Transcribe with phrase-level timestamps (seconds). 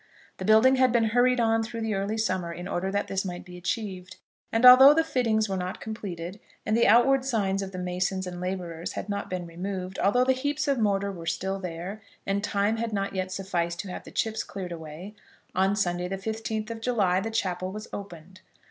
[0.37, 3.45] The building had been hurried on through the early summer in order that this might
[3.45, 4.15] be achieved;
[4.51, 8.41] and although the fittings were not completed, and the outward signs of the masons and
[8.41, 12.77] labourers had not been removed, although the heaps of mortar were still there, and time
[12.77, 15.13] had not yet sufficed to have the chips cleared away,
[15.53, 18.41] on Sunday the fifteenth of July the chapel was opened.